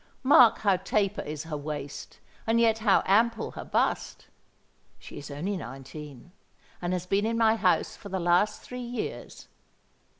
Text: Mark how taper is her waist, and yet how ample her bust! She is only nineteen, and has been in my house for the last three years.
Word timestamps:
Mark 0.23 0.57
how 0.57 0.77
taper 0.77 1.21
is 1.21 1.43
her 1.43 1.55
waist, 1.55 2.19
and 2.47 2.59
yet 2.59 2.79
how 2.79 3.03
ample 3.05 3.51
her 3.51 3.63
bust! 3.63 4.29
She 4.97 5.19
is 5.19 5.29
only 5.29 5.55
nineteen, 5.55 6.31
and 6.81 6.91
has 6.91 7.05
been 7.05 7.23
in 7.27 7.37
my 7.37 7.55
house 7.55 7.95
for 7.95 8.09
the 8.09 8.19
last 8.19 8.63
three 8.63 8.81
years. 8.81 9.47